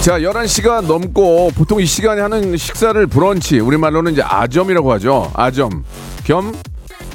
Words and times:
자, 0.00 0.18
11시가 0.18 0.80
넘고 0.86 1.50
보통 1.54 1.78
이 1.78 1.84
시간에 1.84 2.22
하는 2.22 2.56
식사를 2.56 3.06
브런치, 3.06 3.60
우리말로는 3.60 4.12
이제 4.12 4.22
아점이라고 4.22 4.90
하죠. 4.92 5.30
아점. 5.34 5.84
겸 6.24 6.54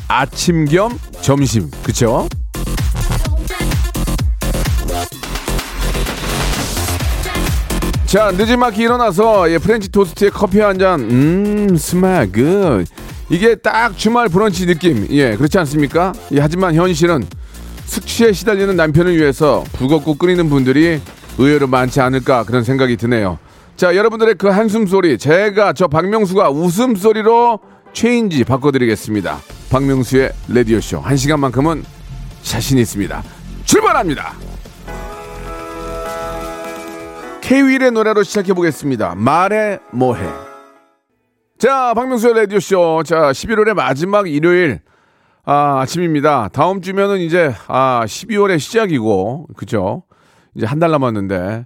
아침 0.07 0.66
겸 0.66 0.99
점심. 1.20 1.71
그쵸? 1.81 2.27
자, 8.05 8.31
늦지막히 8.31 8.84
일어나서 8.84 9.52
예, 9.52 9.57
프렌치 9.57 9.90
토스트에 9.90 10.29
커피 10.29 10.59
한 10.59 10.77
잔, 10.77 10.99
음, 10.99 11.77
good. 12.32 12.85
이게 13.29 13.55
딱 13.55 13.98
주말 13.98 14.29
브런치 14.29 14.67
느낌. 14.67 15.07
예, 15.10 15.35
그렇지 15.35 15.57
않습니까? 15.57 16.13
예, 16.34 16.40
하지만 16.40 16.76
현실은 16.76 17.26
숙취에 17.85 18.32
시달리는 18.32 18.76
남편을 18.76 19.17
위해서 19.17 19.63
북엇국 19.74 20.15
끓이는 20.15 20.49
분들이 20.49 21.01
의외로 21.38 21.68
많지 21.68 22.02
않을까 22.02 22.44
그런 22.44 22.64
생각이 22.64 22.98
드네요. 22.98 23.40
자, 23.76 23.96
여러분들의 23.96 24.36
그 24.36 24.48
한숨 24.48 24.88
소리, 24.88 25.18
제가 25.18 25.74
저 25.74 25.88
박명수가 25.88 26.50
웃음 26.50 26.96
소리로 26.96 27.60
change 27.93 28.43
바꿔드리겠습니다. 28.46 29.38
박명수의 29.70 30.32
라디오 30.48 30.79
쇼 30.80 31.00
한 31.00 31.18
시간만큼은 31.18 31.84
자신 32.41 32.78
있습니다. 32.78 33.24
출발합니다. 33.66 34.34
케윌의 37.41 37.91
노래로 37.91 38.24
시작해 38.24 38.54
보겠습니다. 38.54 39.16
말해 39.16 39.80
뭐해. 39.91 40.28
자, 41.58 41.94
박명수의 41.94 42.34
라디오 42.34 42.60
쇼. 42.60 43.04
자, 43.04 43.32
11월의 43.32 43.74
마지막 43.74 44.30
일요일 44.30 44.82
아, 45.44 45.80
아침입니다. 45.82 46.50
다음 46.54 46.82
주면은 46.82 47.20
이제 47.20 47.54
아, 47.68 48.04
12월의 48.06 48.60
시작이고 48.60 49.48
그죠? 49.56 50.04
이제 50.55 50.65
한 50.65 50.79
달 50.79 50.91
남았는데 50.91 51.65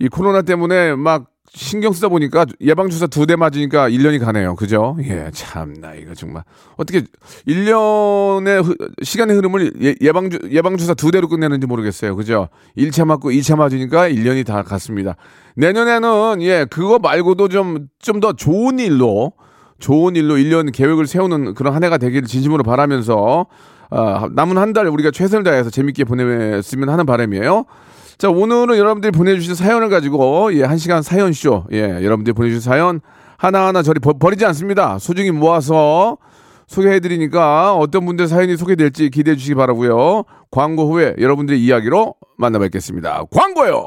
이 0.00 0.08
코로나 0.08 0.42
때문에 0.42 0.94
막 0.96 1.26
신경 1.56 1.92
쓰다 1.92 2.08
보니까 2.08 2.46
예방주사 2.60 3.06
두 3.06 3.26
대 3.26 3.36
맞으니까 3.36 3.88
1년이 3.88 4.18
가네요. 4.18 4.56
그죠? 4.56 4.96
예, 5.04 5.30
참나, 5.32 5.94
이거 5.94 6.12
정말. 6.14 6.42
어떻게 6.76 7.02
1년의 7.46 8.76
시간의 9.04 9.36
흐름을 9.36 9.96
예, 10.00 10.12
방주 10.12 10.40
예방주사 10.50 10.94
두 10.94 11.10
대로 11.10 11.28
끝내는지 11.28 11.66
모르겠어요. 11.66 12.16
그죠? 12.16 12.48
1차 12.76 13.04
맞고 13.04 13.30
2차 13.30 13.56
맞으니까 13.56 14.08
1년이 14.08 14.44
다 14.46 14.62
갔습니다. 14.62 15.14
내년에는, 15.56 16.42
예, 16.42 16.66
그거 16.68 16.98
말고도 16.98 17.48
좀, 17.48 17.86
좀 18.00 18.20
더 18.20 18.32
좋은 18.32 18.78
일로, 18.80 19.32
좋은 19.78 20.16
일로 20.16 20.34
1년 20.34 20.72
계획을 20.72 21.06
세우는 21.06 21.54
그런 21.54 21.74
한 21.74 21.84
해가 21.84 21.98
되기를 21.98 22.26
진심으로 22.28 22.62
바라면서, 22.64 23.46
아, 23.90 24.28
남은 24.32 24.58
한 24.58 24.72
달 24.72 24.86
우리가 24.88 25.10
최선을 25.12 25.44
다해서 25.44 25.70
재밌게 25.70 26.04
보냈으면 26.04 26.88
하는 26.88 27.06
바람이에요. 27.06 27.64
자, 28.18 28.28
오늘은 28.28 28.76
여러분들이 28.76 29.10
보내주신 29.10 29.54
사연을 29.54 29.88
가지고, 29.88 30.54
예, 30.54 30.62
한 30.62 30.78
시간 30.78 31.02
사연쇼, 31.02 31.64
예, 31.72 31.82
여러분들이 32.02 32.32
보내주신 32.32 32.60
사연 32.60 33.00
하나하나 33.36 33.82
저리 33.82 33.98
버, 33.98 34.12
버리지 34.12 34.44
않습니다. 34.46 34.98
소중히 34.98 35.30
모아서 35.30 36.16
소개해드리니까 36.66 37.74
어떤 37.74 38.06
분들 38.06 38.26
사연이 38.26 38.56
소개될지 38.56 39.10
기대해 39.10 39.36
주시기 39.36 39.54
바라고요 39.54 40.24
광고 40.50 40.90
후에 40.90 41.14
여러분들의 41.18 41.62
이야기로 41.62 42.14
만나뵙겠습니다. 42.38 43.24
광고요! 43.30 43.86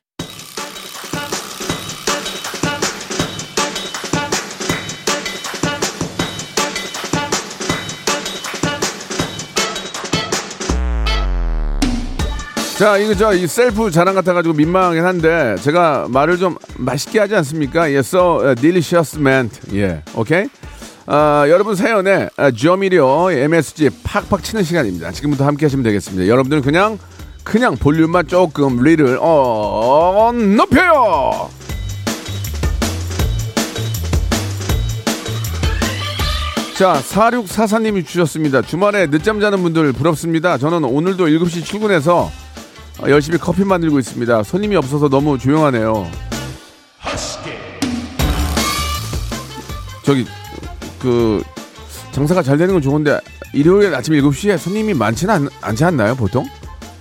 자, 12.81 12.97
이거 12.97 13.13
저 13.13 13.35
이 13.35 13.45
셀프 13.45 13.91
자랑 13.91 14.15
같아가지고 14.15 14.55
민망하긴 14.55 15.05
한데 15.05 15.55
제가 15.61 16.07
말을 16.09 16.39
좀 16.39 16.55
맛있게 16.77 17.19
하지 17.19 17.35
않습니까? 17.35 17.91
예, 17.91 17.97
so 17.97 18.55
delicious 18.55 19.19
man. 19.19 19.51
예, 19.75 20.01
오케이. 20.15 20.47
아, 21.05 21.45
여러분 21.47 21.75
사연에 21.75 22.27
아, 22.37 22.49
조미료 22.49 23.29
MSG 23.31 23.91
팍팍 24.03 24.43
치는 24.43 24.63
시간입니다. 24.63 25.11
지금부터 25.11 25.45
함께 25.45 25.67
하시면 25.67 25.83
되겠습니다. 25.83 26.27
여러분들은 26.27 26.63
그냥 26.63 26.97
그냥 27.43 27.75
볼륨만 27.75 28.25
조금 28.25 28.81
리를 28.83 29.19
어 29.21 30.31
높여요. 30.33 31.51
자, 36.79 36.93
4644님이 36.93 38.03
주셨습니다. 38.07 38.63
주말에 38.63 39.05
늦잠 39.05 39.39
자는 39.39 39.61
분들 39.61 39.93
부럽습니다. 39.93 40.57
저는 40.57 40.83
오늘도 40.83 41.27
7시 41.27 41.63
출근해서 41.63 42.21
어, 42.21 42.40
열심히 43.07 43.37
커피 43.37 43.63
만들고 43.63 43.99
있습니다. 43.99 44.43
손님이 44.43 44.75
없어서 44.75 45.09
너무 45.09 45.37
조용하네요. 45.37 46.07
저기 50.03 50.25
그 50.99 51.41
장사가 52.11 52.43
잘 52.43 52.57
되는 52.57 52.73
건 52.73 52.81
좋은데 52.81 53.19
일요일 53.53 53.93
아침 53.95 54.13
7시에 54.13 54.57
손님이 54.57 54.93
많지는 54.93 55.33
않, 55.33 55.49
않지 55.61 55.83
않나요, 55.83 56.15
보통? 56.15 56.45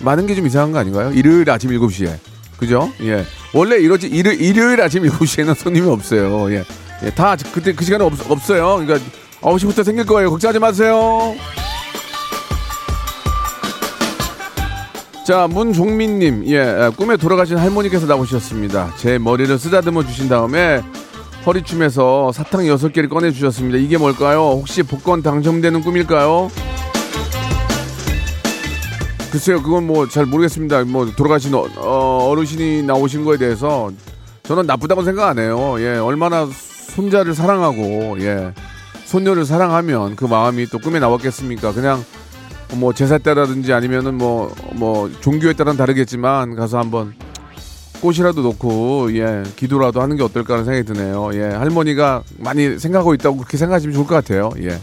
많은 0.00 0.26
게 0.26 0.34
좀 0.34 0.46
이상한 0.46 0.72
거 0.72 0.78
아닌가요? 0.78 1.10
일요일 1.12 1.48
아침 1.50 1.70
7시에. 1.70 2.16
그죠? 2.58 2.90
예. 3.02 3.24
원래 3.54 3.76
이러지 3.78 4.06
일요, 4.08 4.32
일요일 4.32 4.80
아침 4.82 5.02
7시에는 5.04 5.54
손님이 5.54 5.88
없어요. 5.88 6.50
예. 6.52 6.64
예. 7.04 7.10
다 7.10 7.36
그때 7.52 7.72
그 7.72 7.84
시간에 7.84 8.04
없, 8.04 8.12
없어요. 8.30 8.76
그러니까 8.78 8.98
9시부터 9.40 9.84
생길 9.84 10.04
거예요. 10.06 10.30
걱정하지 10.30 10.58
마세요. 10.58 11.34
자, 15.24 15.46
문종민님, 15.48 16.44
예, 16.48 16.90
꿈에 16.96 17.16
돌아가신 17.16 17.56
할머니께서 17.56 18.06
나오셨습니다. 18.06 18.94
제 18.96 19.18
머리를 19.18 19.56
쓰다듬어 19.58 20.04
주신 20.04 20.28
다음에 20.28 20.82
허리춤에서 21.46 22.32
사탕 22.32 22.66
여섯 22.66 22.92
개를 22.92 23.08
꺼내 23.08 23.30
주셨습니다. 23.30 23.78
이게 23.78 23.96
뭘까요? 23.96 24.40
혹시 24.58 24.82
복권 24.82 25.22
당첨되는 25.22 25.82
꿈일까요? 25.82 26.50
글쎄요, 29.30 29.62
그건 29.62 29.86
뭐 29.86 30.08
잘 30.08 30.26
모르겠습니다. 30.26 30.84
뭐 30.84 31.06
돌아가신 31.16 31.54
어, 31.54 32.28
어르신이 32.30 32.82
나오신 32.82 33.24
거에 33.24 33.36
대해서 33.36 33.90
저는 34.42 34.66
나쁘다고 34.66 35.04
생각 35.04 35.28
안 35.28 35.38
해요. 35.38 35.76
예, 35.78 35.96
얼마나 35.98 36.48
손자를 36.96 37.34
사랑하고 37.34 38.16
예, 38.20 38.52
손녀를 39.04 39.44
사랑하면 39.44 40.16
그 40.16 40.24
마음이 40.24 40.66
또 40.66 40.78
꿈에 40.78 40.98
나왔겠습니까? 40.98 41.72
그냥 41.72 42.04
뭐 42.72 42.92
제사 42.92 43.18
때라든지 43.18 43.72
아니면은 43.72 44.14
뭐뭐 44.14 44.54
뭐 44.74 45.10
종교에 45.20 45.52
따라는 45.52 45.76
다르겠지만 45.76 46.54
가서 46.56 46.78
한번 46.78 47.14
꽃이라도 48.00 48.42
놓고 48.42 49.16
예 49.16 49.42
기도라도 49.56 50.00
하는 50.00 50.16
게 50.16 50.22
어떨까 50.22 50.54
하는 50.54 50.64
생각이 50.64 50.86
드네요. 50.86 51.30
예 51.34 51.54
할머니가 51.54 52.22
많이 52.38 52.78
생각하고 52.78 53.14
있다고 53.14 53.36
그렇게 53.36 53.56
생각하시면 53.56 53.94
좋을 53.94 54.06
것 54.06 54.14
같아요. 54.14 54.50
예. 54.62 54.78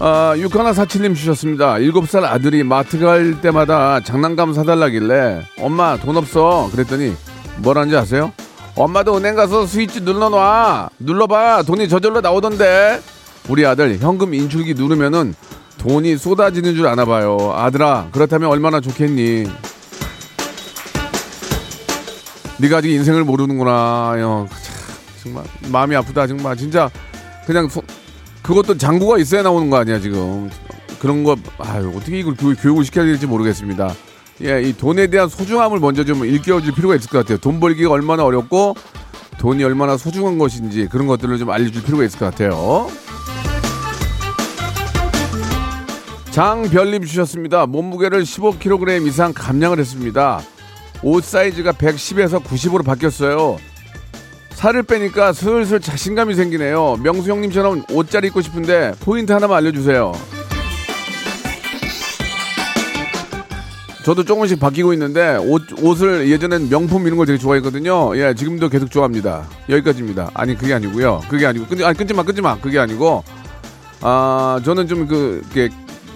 아, 0.00 0.34
6147님 0.36 1.14
주셨습니다. 1.14 1.74
7살 1.74 2.24
아들이 2.24 2.62
마트 2.62 2.98
갈 2.98 3.40
때마다 3.40 4.00
장난감 4.00 4.52
사달라길래 4.52 5.46
엄마 5.60 5.96
돈 5.96 6.16
없어. 6.16 6.68
그랬더니 6.72 7.14
뭐라는지 7.58 7.96
아세요? 7.96 8.32
엄마도 8.76 9.16
은행 9.16 9.34
가서 9.34 9.66
스위치 9.66 10.00
눌러놔. 10.00 10.90
눌러봐. 10.98 11.62
돈이 11.62 11.88
저절로 11.88 12.20
나오던데. 12.20 13.00
우리 13.48 13.66
아들 13.66 13.98
현금 13.98 14.34
인출기 14.34 14.74
누르면은 14.74 15.34
돈이 15.78 16.16
쏟아지는 16.16 16.74
줄 16.74 16.86
아나 16.86 17.04
봐요. 17.04 17.52
아들아, 17.54 18.08
그렇다면 18.12 18.50
얼마나 18.50 18.80
좋겠니? 18.80 19.46
네가 22.58 22.78
아직 22.78 22.90
인생을 22.90 23.24
모르는구나. 23.24 24.14
형. 24.18 24.48
참, 24.48 24.74
정말 25.22 25.44
마음이 25.70 25.96
아프다 25.96 26.26
정말 26.26 26.56
진짜 26.56 26.90
그냥 27.46 27.68
소, 27.68 27.82
그것도 28.42 28.78
장구가 28.78 29.18
있어야 29.18 29.42
나오는 29.42 29.68
거 29.70 29.78
아니야 29.78 29.98
지금 29.98 30.50
그런 30.98 31.24
거 31.24 31.36
아유 31.58 31.92
어떻게 31.96 32.20
이걸 32.20 32.34
교육, 32.34 32.56
교육 32.60 32.78
을 32.78 32.84
시켜야 32.84 33.04
될지 33.04 33.26
모르겠습니다. 33.26 33.94
예, 34.42 34.62
이 34.62 34.76
돈에 34.76 35.06
대한 35.06 35.28
소중함을 35.28 35.78
먼저 35.78 36.04
좀 36.04 36.24
일깨워줄 36.24 36.74
필요가 36.74 36.94
있을 36.96 37.08
것 37.08 37.18
같아요. 37.18 37.38
돈 37.38 37.60
벌기가 37.60 37.90
얼마나 37.90 38.24
어렵고 38.24 38.74
돈이 39.38 39.64
얼마나 39.64 39.96
소중한 39.96 40.38
것인지 40.38 40.88
그런 40.90 41.06
것들을 41.06 41.38
좀 41.38 41.50
알려줄 41.50 41.82
필요가 41.82 42.04
있을 42.04 42.18
것 42.18 42.30
같아요. 42.30 42.88
장별님 46.34 47.04
주셨습니다. 47.04 47.64
몸무게를 47.66 48.24
15kg 48.24 49.06
이상 49.06 49.32
감량을 49.32 49.78
했습니다. 49.78 50.40
옷 51.04 51.22
사이즈가 51.22 51.70
110에서 51.70 52.42
90으로 52.42 52.84
바뀌었어요. 52.84 53.56
살을 54.50 54.82
빼니까 54.82 55.32
슬슬 55.32 55.78
자신감이 55.78 56.34
생기네요. 56.34 56.96
명수 57.04 57.30
형님처럼 57.30 57.84
옷 57.92 58.10
잘 58.10 58.24
입고 58.24 58.40
싶은데 58.40 58.94
포인트 58.98 59.30
하나만 59.30 59.58
알려주세요. 59.58 60.12
저도 64.04 64.24
조금씩 64.24 64.58
바뀌고 64.58 64.92
있는데 64.94 65.36
옷, 65.36 65.62
옷을 65.84 66.28
예전엔 66.28 66.68
명품 66.68 67.06
이런 67.06 67.16
걸 67.16 67.26
되게 67.26 67.38
좋아했거든요. 67.38 68.16
예, 68.16 68.34
지금도 68.34 68.70
계속 68.70 68.90
좋아합니다. 68.90 69.48
여기까지입니다. 69.68 70.32
아니 70.34 70.58
그게 70.58 70.74
아니고요. 70.74 71.20
그게 71.28 71.46
아니고 71.46 71.66
끊지, 71.66 71.84
아니 71.84 71.96
끊지 71.96 72.12
마, 72.12 72.24
끊지 72.24 72.42
마. 72.42 72.58
그게 72.58 72.80
아니고 72.80 73.22
아 74.00 74.60
저는 74.64 74.88
좀그 74.88 75.44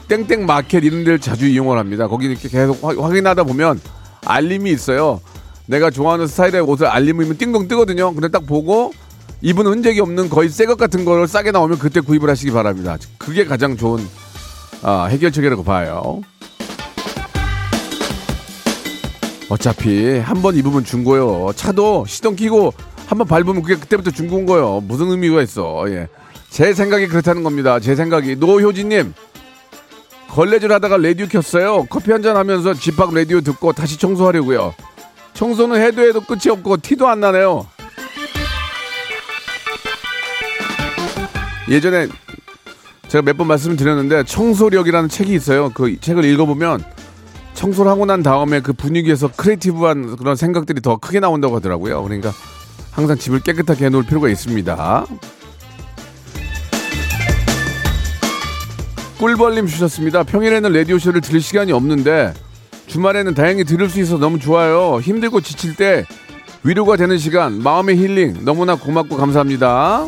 땡땡 0.08 0.46
마켓 0.46 0.84
이런 0.84 1.04
데를 1.04 1.18
자주 1.18 1.46
이용을 1.46 1.78
합니다. 1.78 2.08
거기 2.08 2.26
이렇게 2.26 2.48
계속 2.48 2.82
확인하다 2.82 3.44
보면 3.44 3.80
알림이 4.24 4.70
있어요. 4.70 5.20
내가 5.66 5.90
좋아하는 5.90 6.26
스타일의 6.26 6.62
옷을 6.62 6.86
알림 6.86 7.20
이면 7.22 7.36
띵동 7.36 7.68
뜨거든요. 7.68 8.12
근데 8.14 8.28
딱 8.28 8.46
보고 8.46 8.92
입은 9.42 9.66
흔적이 9.66 10.00
없는 10.00 10.30
거의 10.30 10.48
새 10.48 10.64
것 10.66 10.76
같은 10.78 11.04
걸 11.04 11.28
싸게 11.28 11.50
나오면 11.52 11.78
그때 11.78 12.00
구입을 12.00 12.28
하시기 12.30 12.50
바랍니다. 12.50 12.96
그게 13.18 13.44
가장 13.44 13.76
좋은 13.76 14.04
아, 14.82 15.04
해결책이라고 15.04 15.62
봐요. 15.62 16.22
어차피 19.50 20.18
한 20.18 20.42
번 20.42 20.56
입으면 20.56 20.84
중고요. 20.84 21.52
차도 21.54 22.04
시동 22.06 22.34
키고 22.36 22.72
한 23.06 23.16
번 23.18 23.26
밟으면 23.26 23.62
그게 23.62 23.76
그때부터 23.76 24.10
중고인 24.10 24.44
거예요. 24.46 24.80
무슨 24.86 25.10
의미가 25.10 25.40
있어. 25.42 25.84
예. 25.88 26.08
제 26.50 26.74
생각이 26.74 27.06
그렇다는 27.08 27.42
겁니다. 27.42 27.80
제 27.80 27.94
생각이. 27.96 28.36
노효진님, 28.36 29.14
걸레질 30.30 30.72
하다가 30.72 30.98
라디오 30.98 31.26
켰어요. 31.26 31.84
커피 31.88 32.12
한 32.12 32.22
잔 32.22 32.36
하면서 32.36 32.74
집합 32.74 33.12
라디오 33.14 33.40
듣고 33.40 33.72
다시 33.72 33.98
청소하려고요. 33.98 34.74
청소는 35.34 35.80
해도 35.80 36.02
해도 36.02 36.20
끝이 36.20 36.50
없고 36.50 36.78
티도 36.78 37.08
안 37.08 37.20
나네요. 37.20 37.66
예전에 41.68 42.08
제가 43.08 43.22
몇 43.22 43.36
번 43.36 43.46
말씀드렸는데 43.46 44.24
청소력이라는 44.24 45.08
책이 45.08 45.32
있어요. 45.34 45.70
그 45.70 45.98
책을 46.00 46.24
읽어보면 46.24 46.82
청소를 47.54 47.90
하고 47.90 48.04
난 48.06 48.22
다음에 48.22 48.60
그 48.60 48.72
분위기에서 48.72 49.30
creative한 49.34 50.16
그런 50.16 50.36
생각들이 50.36 50.80
더 50.80 50.96
크게 50.96 51.20
나온다고 51.20 51.56
하더라고요. 51.56 52.02
그러니까 52.02 52.32
항상 52.90 53.16
집을 53.16 53.40
깨끗하게 53.40 53.86
해놓을 53.86 54.04
필요가 54.04 54.28
있습니다. 54.28 55.06
꿀벌님 59.18 59.66
주셨습니다. 59.66 60.22
평일에는 60.22 60.72
라디오쇼를 60.72 61.20
들을 61.20 61.40
시간이 61.40 61.72
없는데 61.72 62.32
주말에는 62.86 63.34
다행히 63.34 63.64
들을 63.64 63.88
수 63.88 64.00
있어서 64.00 64.18
너무 64.18 64.38
좋아요. 64.38 65.00
힘들고 65.02 65.40
지칠 65.40 65.74
때 65.74 66.04
위로가 66.62 66.96
되는 66.96 67.18
시간, 67.18 67.62
마음의 67.62 67.96
힐링 67.98 68.44
너무나 68.44 68.76
고맙고 68.76 69.16
감사합니다. 69.16 70.06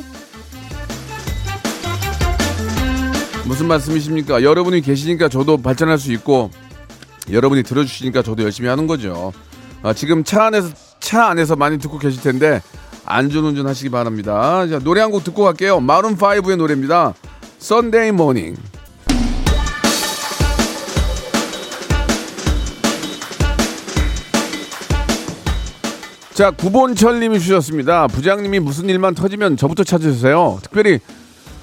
무슨 3.47 3.67
말씀이십니까? 3.67 4.43
여러분이 4.45 4.81
계시니까 4.81 5.29
저도 5.29 5.56
발전할 5.56 5.99
수 5.99 6.13
있고 6.13 6.51
여러분이 7.31 7.65
들어주시니까 7.65 8.23
저도 8.23 8.45
열심히 8.45 8.69
하는 8.69 8.87
거죠. 8.87 9.33
아, 9.83 9.93
지금 9.93 10.23
차 10.25 10.47
안에서 10.47 10.69
차 11.01 11.27
안에서 11.27 11.56
많이 11.56 11.79
듣고 11.79 11.99
계실 11.99 12.23
텐데 12.23 12.63
안전운전 13.05 13.67
하시기 13.67 13.89
바랍니다. 13.91 14.67
자, 14.69 14.79
노래 14.79 15.01
한 15.01 15.11
곡 15.11 15.25
듣고 15.25 15.43
갈게요. 15.43 15.81
마룬 15.81 16.17
5의 16.17 16.56
노래입니다. 16.56 17.15
Sunday 17.61 18.09
Morning. 18.11 18.56
자, 26.41 26.51
구본철님이 26.51 27.39
주셨습니다. 27.39 28.07
부장님이 28.07 28.61
무슨 28.61 28.89
일만 28.89 29.15
터지면 29.15 29.59
저부터 29.59 29.85
찾으세요. 29.85 30.59
특별히 30.63 30.99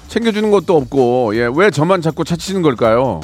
챙겨주는 0.06 0.52
것도 0.52 0.76
없고, 0.76 1.34
예, 1.34 1.50
왜 1.52 1.72
저만 1.72 2.00
자꾸 2.00 2.22
찾으시는 2.22 2.62
걸까요? 2.62 3.18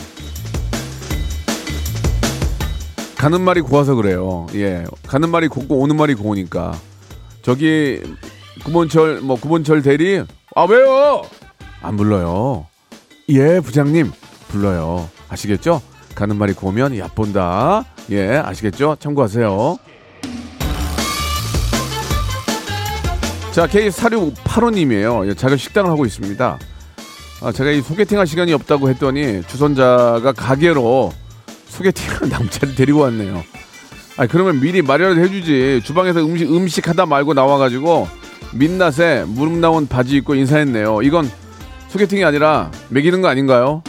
가는 3.16 3.40
말이 3.40 3.60
고와서 3.60 3.94
그래요. 3.94 4.48
예, 4.56 4.84
가는 5.06 5.28
말이 5.28 5.46
곱고 5.46 5.78
오는 5.78 5.94
말이 5.94 6.14
고우니까. 6.14 6.74
저기 7.42 8.02
구본철 8.64 9.20
뭐 9.20 9.38
구본철 9.38 9.82
대리, 9.82 10.24
아 10.56 10.64
왜요? 10.64 11.22
안 11.82 11.96
불러요. 11.96 12.66
예, 13.28 13.60
부장님 13.60 14.10
불러요. 14.48 15.08
아시겠죠? 15.28 15.80
가는 16.16 16.34
말이 16.34 16.52
고우면 16.52 16.98
얕본다. 16.98 17.84
예, 18.10 18.38
아시겠죠? 18.38 18.96
참고하세요. 18.98 19.78
자, 23.54 23.68
K4685님이에요. 23.68 25.28
예, 25.28 25.34
자기 25.34 25.56
식당을 25.56 25.88
하고 25.88 26.04
있습니다. 26.04 26.58
아, 27.40 27.52
제가 27.52 27.70
이 27.70 27.82
소개팅 27.82 28.18
할 28.18 28.26
시간이 28.26 28.52
없다고 28.52 28.88
했더니 28.90 29.44
주선자가 29.46 30.32
가게로 30.32 31.12
소개팅한 31.68 32.30
남자를 32.34 32.74
데리고 32.74 33.02
왔네요. 33.02 33.44
아, 34.16 34.26
그러면 34.26 34.58
미리 34.58 34.82
마련을 34.82 35.22
해주지. 35.22 35.82
주방에서 35.84 36.26
음식, 36.26 36.52
음식 36.52 36.88
하다 36.88 37.06
말고 37.06 37.34
나와가지고 37.34 38.08
민낯에 38.54 39.22
무릎 39.28 39.52
나온 39.58 39.86
바지 39.86 40.16
입고 40.16 40.34
인사했네요. 40.34 41.02
이건 41.02 41.30
소개팅이 41.90 42.24
아니라 42.24 42.72
매기는 42.88 43.20
거 43.20 43.28
아닌가요? 43.28 43.84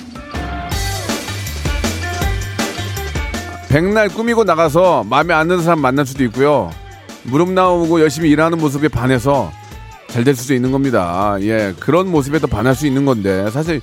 백날 3.70 4.10
꾸미고 4.10 4.44
나가서 4.44 5.06
마음에 5.06 5.34
안 5.34 5.48
드는 5.48 5.64
사람 5.64 5.80
만날 5.80 6.06
수도 6.06 6.24
있고요. 6.26 6.70
무릎 7.26 7.52
나오고 7.52 8.02
열심히 8.02 8.30
일하는 8.30 8.58
모습에 8.58 8.88
반해서 8.88 9.52
잘 10.08 10.24
될 10.24 10.36
수도 10.36 10.54
있는 10.54 10.72
겁니다. 10.72 11.36
예, 11.42 11.74
그런 11.80 12.10
모습에 12.10 12.40
더 12.40 12.48
반할 12.48 12.74
수 12.74 12.88
있는 12.88 13.04
건데 13.06 13.50
사실 13.52 13.82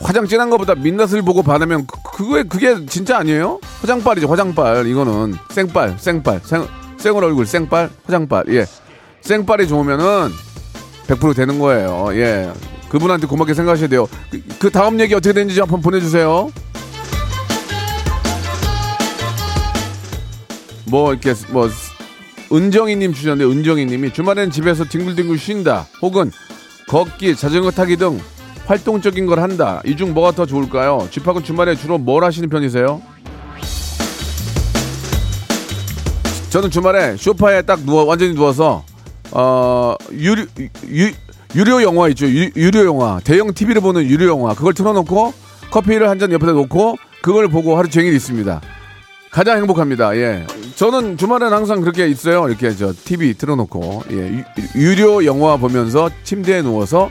화장 0.00 0.26
진한 0.26 0.50
것보다 0.50 0.74
민낯을 0.74 1.22
보고 1.22 1.42
반하면 1.42 1.86
그, 1.86 1.96
그게 2.16 2.42
그게 2.42 2.86
진짜 2.86 3.18
아니에요? 3.18 3.60
화장빨이죠, 3.80 4.28
화장빨. 4.28 4.86
이거는 4.88 5.36
생빨, 5.50 5.96
생빨, 5.98 6.40
생, 6.44 6.66
생얼 6.96 7.24
얼굴, 7.24 7.46
생빨, 7.46 7.88
화장빨. 8.04 8.44
예, 8.48 8.66
생빨이 9.20 9.68
좋으면은 9.68 10.30
100% 11.06 11.36
되는 11.36 11.58
거예요. 11.60 12.08
예, 12.14 12.52
그분한테 12.88 13.26
고맙게 13.28 13.54
생각하셔야 13.54 13.88
돼요. 13.88 14.08
그, 14.30 14.42
그 14.58 14.70
다음 14.70 14.98
얘기 14.98 15.14
어떻게 15.14 15.32
되는지 15.32 15.60
한번 15.60 15.80
보내주세요. 15.80 16.50
뭐 20.86 21.12
이렇게 21.12 21.34
뭐 21.50 21.68
은정이님 22.52 23.12
주셨는데 23.12 23.50
은정이님이 23.52 24.12
주말엔 24.12 24.50
집에서 24.50 24.84
뒹굴뒹굴 24.84 25.38
쉰다 25.38 25.86
혹은 26.02 26.30
걷기 26.88 27.36
자전거 27.36 27.70
타기 27.70 27.96
등 27.96 28.20
활동적인 28.66 29.26
걸 29.26 29.40
한다 29.40 29.80
이 29.84 29.96
중 29.96 30.14
뭐가 30.14 30.32
더 30.32 30.46
좋을까요? 30.46 31.08
집하고 31.10 31.42
주말에 31.42 31.74
주로 31.76 31.98
뭘 31.98 32.24
하시는 32.24 32.48
편이세요? 32.48 33.00
저는 36.50 36.70
주말에 36.70 37.16
소파에 37.16 37.62
딱 37.62 37.80
누워 37.84 38.04
완전히 38.04 38.34
누워서 38.34 38.84
어 39.32 39.94
유료 40.12 40.44
유, 40.88 41.10
유료 41.54 41.82
영화 41.82 42.08
있죠 42.08 42.26
유, 42.26 42.50
유료 42.56 42.84
영화 42.86 43.20
대형 43.24 43.52
TV를 43.52 43.82
보는 43.82 44.04
유료 44.04 44.26
영화 44.28 44.54
그걸 44.54 44.72
틀어놓고 44.72 45.34
커피를 45.70 46.08
한 46.08 46.18
잔 46.18 46.32
옆에다 46.32 46.52
놓고 46.52 46.96
그걸 47.22 47.48
보고 47.48 47.76
하루 47.76 47.88
종일 47.90 48.14
있습니다. 48.14 48.60
가장 49.36 49.58
행복합니다. 49.58 50.16
예. 50.16 50.46
저는 50.76 51.18
주말엔 51.18 51.52
항상 51.52 51.82
그렇게 51.82 52.08
있어요. 52.08 52.48
이렇게 52.48 52.74
저 52.74 52.94
TV 52.94 53.34
틀어놓고 53.34 54.04
예. 54.12 54.42
유, 54.76 54.94
료 54.96 55.26
영화 55.26 55.58
보면서 55.58 56.08
침대에 56.24 56.62
누워서 56.62 57.10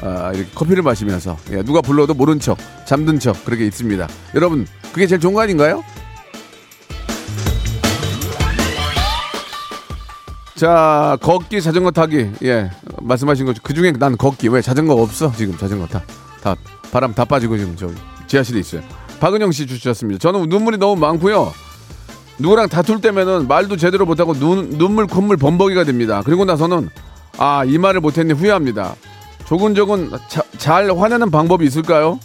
아, 0.00 0.32
이렇게 0.34 0.48
커피를 0.54 0.82
마시면서 0.82 1.36
예. 1.52 1.62
누가 1.62 1.82
불러도 1.82 2.14
모른 2.14 2.40
척 2.40 2.56
잠든 2.86 3.18
척 3.18 3.44
그렇게 3.44 3.66
있습니다. 3.66 4.08
여러분 4.34 4.66
그게 4.90 5.06
제일 5.06 5.20
좋은 5.20 5.34
거 5.34 5.42
아닌가요? 5.42 5.84
자 10.54 11.18
걷기 11.20 11.60
자전거 11.60 11.90
타기 11.90 12.30
예 12.44 12.70
말씀하신 13.02 13.44
거죠. 13.44 13.60
그 13.62 13.74
중에 13.74 13.92
난 13.92 14.16
걷기 14.16 14.48
왜 14.48 14.62
자전거가 14.62 15.02
없어 15.02 15.30
지금 15.36 15.54
자전거 15.58 15.86
타 15.86 16.02
다 16.46 16.54
바람 16.92 17.12
다 17.12 17.24
빠지고 17.24 17.58
지금 17.58 17.74
저 17.76 17.90
지하실에 18.28 18.60
있어요. 18.60 18.82
박은영 19.18 19.50
씨 19.50 19.66
주셨습니다. 19.66 20.18
저는 20.20 20.48
눈물이 20.48 20.78
너무 20.78 20.94
많고요. 21.00 21.52
누구랑 22.38 22.68
다툴 22.68 23.00
때면은 23.00 23.48
말도 23.48 23.76
제대로 23.76 24.04
못하고 24.04 24.34
눈, 24.34 24.70
눈물 24.78 25.06
콧물 25.06 25.36
범벅이가 25.36 25.84
됩니다. 25.84 26.22
그리고 26.24 26.44
나서는 26.44 26.90
아, 27.38 27.64
이 27.64 27.78
말을 27.78 28.00
못했니 28.00 28.32
후회합니다. 28.32 28.94
조근조근 29.46 30.10
자, 30.28 30.42
잘 30.58 30.90
화내는 30.90 31.30
방법이 31.30 31.64
있을까요? 31.64 32.18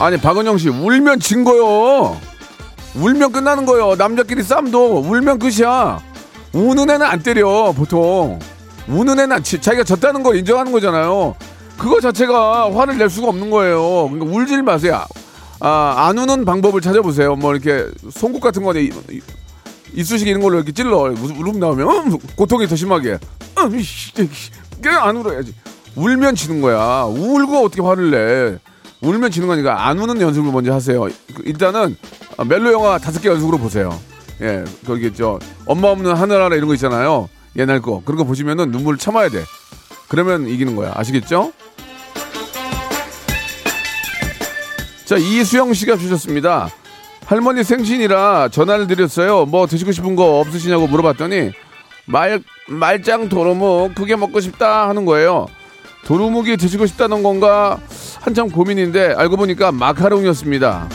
아니, 0.00 0.16
박은영 0.16 0.58
씨, 0.58 0.68
울면 0.68 1.18
진 1.20 1.44
거요. 1.44 2.16
울면 2.94 3.32
끝나는 3.32 3.66
거요. 3.66 3.96
남자끼리 3.96 4.42
싸움도 4.42 5.00
울면 5.00 5.40
끝이야. 5.40 6.00
우는 6.52 6.88
애는 6.88 7.02
안 7.04 7.20
때려, 7.22 7.72
보통. 7.76 8.38
우는 8.86 9.18
애는 9.18 9.42
지, 9.42 9.60
자기가 9.60 9.84
졌다는 9.84 10.22
걸 10.22 10.36
인정하는 10.36 10.72
거잖아요. 10.72 11.34
그거 11.76 12.00
자체가 12.00 12.74
화를 12.74 12.96
낼 12.96 13.10
수가 13.10 13.28
없는 13.28 13.50
거예요. 13.50 14.08
그러니까 14.08 14.36
울질 14.36 14.62
마세요. 14.62 15.04
아, 15.60 16.06
안 16.08 16.18
우는 16.18 16.44
방법을 16.44 16.80
찾아보세요. 16.80 17.36
뭐 17.36 17.54
이렇게 17.54 17.86
송곳 18.10 18.40
같은 18.40 18.62
거에 18.62 18.90
이쑤시개 19.94 20.30
이런 20.30 20.42
걸로 20.42 20.56
이렇게 20.56 20.72
찔러. 20.72 20.98
울음 20.98 21.58
나오면 21.58 21.88
음, 21.88 22.18
고통이 22.36 22.66
더 22.66 22.76
심하게. 22.76 23.18
음, 23.58 23.82
그냥 24.80 25.04
안 25.04 25.16
울어야지. 25.16 25.54
울면 25.96 26.34
지는 26.36 26.60
거야. 26.60 27.04
울고 27.04 27.64
어떻게 27.64 27.82
화를 27.82 28.10
내? 28.10 28.58
울면 29.00 29.30
지는 29.30 29.48
거니까 29.48 29.86
안 29.88 29.98
우는 29.98 30.20
연습을 30.20 30.52
먼저 30.52 30.72
하세요. 30.72 31.02
그 31.34 31.42
일단은 31.44 31.96
멜로 32.46 32.72
영화 32.72 32.98
다섯 32.98 33.20
개 33.20 33.28
연속으로 33.28 33.58
보세요. 33.58 33.98
예 34.40 34.64
거기 34.86 35.12
저 35.14 35.38
엄마 35.66 35.88
없는 35.88 36.14
하늘 36.14 36.40
아래 36.40 36.56
이런 36.56 36.68
거 36.68 36.74
있잖아요. 36.74 37.28
옛날 37.56 37.80
거. 37.80 38.02
그런 38.04 38.18
거 38.18 38.24
보시면은 38.24 38.70
눈물을 38.70 38.98
참아야 38.98 39.28
돼. 39.28 39.42
그러면 40.08 40.46
이기는 40.48 40.76
거야. 40.76 40.92
아시겠죠? 40.94 41.52
자 45.08 45.16
이수영 45.16 45.72
씨가 45.72 45.96
주셨습니다 45.96 46.68
할머니 47.24 47.64
생신이라 47.64 48.50
전화를 48.50 48.86
드렸어요. 48.86 49.46
뭐 49.46 49.66
드시고 49.66 49.90
싶은 49.92 50.16
거 50.16 50.38
없으시냐고 50.40 50.86
물어봤더니 50.86 51.52
말 52.04 52.42
말짱 52.68 53.30
도루묵 53.30 53.94
그게 53.94 54.16
먹고 54.16 54.40
싶다 54.40 54.86
하는 54.90 55.06
거예요. 55.06 55.46
도루묵이 56.04 56.58
드시고 56.58 56.84
싶다는 56.84 57.22
건가 57.22 57.78
한참 58.20 58.50
고민인데 58.50 59.14
알고 59.14 59.38
보니까 59.38 59.72
마카롱이었습니다. 59.72 60.88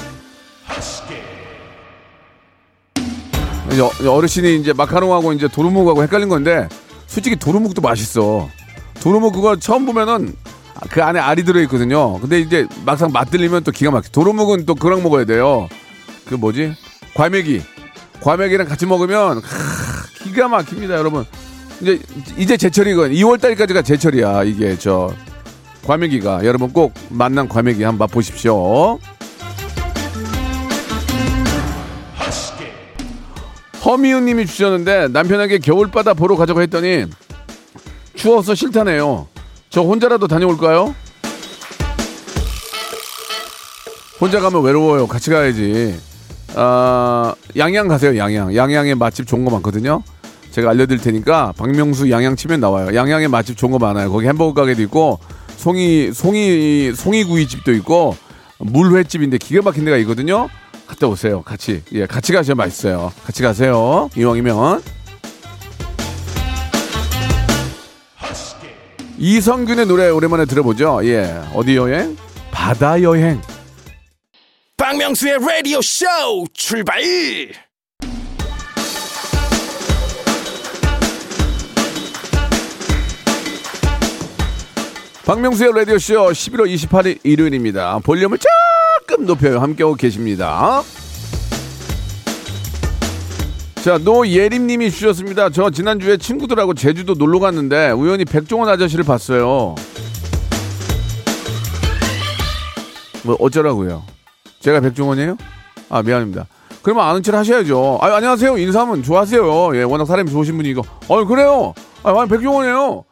어르신이 4.07 4.57
이제 4.57 4.73
마카롱하고 4.73 5.33
이제 5.33 5.47
도루묵하고 5.47 6.03
헷갈린 6.03 6.29
건데 6.29 6.69
솔직히 7.07 7.35
도루묵도 7.35 7.81
맛있어. 7.81 8.47
도루묵 9.01 9.33
그거 9.33 9.55
처음 9.55 9.87
보면은 9.87 10.35
그 10.89 11.03
안에 11.03 11.19
알이 11.19 11.43
들어있거든요. 11.43 12.19
근데 12.19 12.39
이제 12.39 12.67
막상 12.85 13.11
맛들리면 13.11 13.63
또 13.63 13.71
기가 13.71 13.91
막혀. 13.91 14.09
도루묵은 14.09 14.65
또 14.65 14.75
그랑 14.75 15.03
먹어야 15.03 15.25
돼요. 15.25 15.67
그 16.25 16.35
뭐지? 16.35 16.75
과메기. 17.15 17.61
과메기랑 18.21 18.67
같이 18.67 18.85
먹으면 18.85 19.37
하, 19.37 19.43
기가 20.23 20.47
막힙니다, 20.47 20.95
여러분. 20.95 21.25
이제 21.81 21.99
이제 22.37 22.57
제철이건 22.57 23.11
2월 23.11 23.41
달까지가 23.41 23.81
제철이야. 23.81 24.43
이게 24.43 24.77
저 24.77 25.13
과메기가 25.85 26.45
여러분 26.45 26.71
꼭 26.71 26.93
만난 27.09 27.49
과메기 27.49 27.83
한번 27.83 28.07
맛보십시오. 28.07 28.99
허미은 33.85 34.23
님이 34.25 34.45
주셨는데 34.45 35.09
남편에게 35.09 35.57
겨울바다 35.57 36.13
보러 36.13 36.37
가자고 36.37 36.61
했더니 36.61 37.05
추워서 38.15 38.55
싫다네요. 38.55 39.27
저 39.73 39.81
혼자라도 39.81 40.27
다녀올까요? 40.27 40.93
혼자 44.21 44.39
가면 44.39 44.61
외로워요. 44.61 45.07
같이 45.07 45.31
가야지. 45.31 45.99
어, 46.53 47.33
양양 47.57 47.87
가세요, 47.87 48.15
양양. 48.15 48.55
양양에 48.55 48.93
맛집 48.93 49.25
좋은 49.25 49.43
거 49.43 49.49
많거든요. 49.49 50.03
제가 50.51 50.69
알려드릴 50.69 51.01
테니까 51.01 51.53
박명수 51.57 52.11
양양 52.11 52.35
치면 52.35 52.59
나와요. 52.59 52.93
양양에 52.93 53.27
맛집 53.27 53.57
좋은 53.57 53.71
거 53.71 53.79
많아요. 53.79 54.11
거기 54.11 54.27
햄버거 54.27 54.53
가게도 54.53 54.83
있고 54.83 55.17
송이 55.57 56.11
송이 56.13 56.93
송이구이집도 56.93 57.73
있고 57.73 58.15
물회집인데 58.59 59.39
기가 59.39 59.63
막힌 59.63 59.85
데가 59.85 59.97
있거든요. 59.97 60.49
갔다 60.85 61.07
오세요. 61.07 61.41
같이 61.41 61.81
예 61.93 62.05
같이 62.05 62.31
가셔야 62.31 62.53
맛있어요. 62.53 63.11
같이 63.25 63.41
가세요. 63.41 64.11
이왕이면 64.15 64.83
이성균의 69.23 69.85
노래 69.85 70.09
오랜만에 70.09 70.43
들어보죠. 70.43 70.99
예 71.05 71.33
어디 71.53 71.77
여행? 71.77 72.17
바다 72.51 73.01
여행. 73.01 73.41
박명수의 74.75 75.37
라디오 75.39 75.81
쇼 75.81 76.05
출발! 76.53 77.01
박명수의 85.25 85.71
라디오쇼 85.73 86.31
11월 86.31 86.75
28일 86.75 87.19
일요일입니다. 87.23 87.99
볼륨을 87.99 88.37
조금 89.07 89.25
높여요. 89.25 89.61
함께하고 89.61 89.95
계십니다. 89.95 90.83
자, 93.83 93.97
노예림 93.97 94.65
님이 94.65 94.89
주셨습니다. 94.89 95.49
저 95.49 95.69
지난주에 95.69 96.15
친구들하고 96.15 96.73
제주도 96.73 97.15
놀러 97.15 97.39
갔는데 97.39 97.91
우연히 97.91 98.23
백종원 98.23 98.69
아저씨를 98.69 99.03
봤어요. 99.03 99.75
뭐 103.23 103.35
어쩌라고요? 103.39 104.03
제가 104.61 104.79
백종원이에요? 104.79 105.37
아 105.89 106.01
미안합니다. 106.01 106.47
그러면 106.81 107.05
아는 107.05 107.23
척 107.23 107.35
하셔야죠. 107.35 107.99
아 108.01 108.15
안녕하세요 108.15 108.57
인사하면 108.57 109.03
좋아하세요. 109.03 109.75
예 109.75 109.83
워낙 109.83 110.05
사람이 110.05 110.31
좋으신 110.31 110.55
분이고. 110.55 110.81
어 111.09 111.25
그래요. 111.25 111.73
아 112.03 112.25
백종원이에요. 112.25 113.03